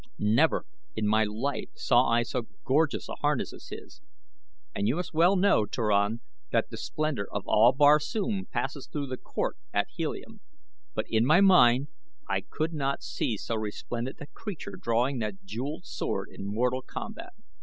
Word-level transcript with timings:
Never 0.17 0.65
in 0.95 1.05
my 1.07 1.25
life 1.25 1.69
saw 1.75 2.09
I 2.09 2.23
so 2.23 2.47
gorgeous 2.63 3.07
a 3.07 3.13
harness 3.21 3.53
as 3.53 3.67
his, 3.67 4.01
and 4.73 4.87
you 4.87 4.95
must 4.95 5.13
well 5.13 5.35
know, 5.35 5.67
Turan, 5.67 6.21
that 6.51 6.71
the 6.71 6.77
splendor 6.77 7.31
of 7.31 7.43
all 7.45 7.71
Barsoom 7.71 8.47
passes 8.49 8.87
through 8.87 9.05
the 9.05 9.17
court 9.17 9.57
at 9.71 9.89
Helium; 9.93 10.41
but 10.95 11.05
in 11.07 11.23
my 11.23 11.39
mind 11.39 11.87
I 12.27 12.41
could 12.41 12.73
not 12.73 13.03
see 13.03 13.37
so 13.37 13.53
resplendent 13.55 14.19
a 14.21 14.25
creature 14.25 14.71
drawing 14.75 15.19
that 15.19 15.43
jeweled 15.45 15.85
sword 15.85 16.29
in 16.31 16.47
mortal 16.47 16.81
combat. 16.81 17.33